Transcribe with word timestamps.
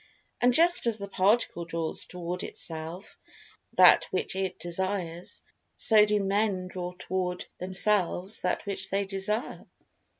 And 0.41 0.51
just 0.51 0.87
as 0.87 0.97
the 0.97 1.07
Particle 1.07 1.63
draws 1.65 2.05
toward 2.07 2.41
itself 2.41 3.19
that 3.73 4.05
which 4.05 4.35
it 4.35 4.57
Desires, 4.57 5.43
so 5.75 6.05
do 6.07 6.19
Men 6.19 6.65
draw 6.67 6.93
toward 6.93 7.45
themselves 7.59 8.41
that 8.41 8.65
which 8.65 8.89
they 8.89 9.05
Desire. 9.05 9.67